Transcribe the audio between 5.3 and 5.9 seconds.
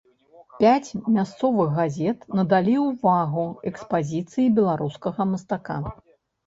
мастака.